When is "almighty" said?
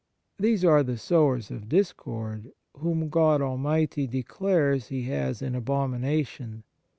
3.39-4.07